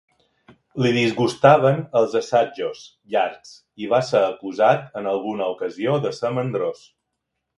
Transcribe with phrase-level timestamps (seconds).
[0.83, 2.81] Li disgustaven els assajos
[3.15, 3.53] llargs
[3.83, 6.85] i va ser acusat en alguna ocasió de ser mandrós.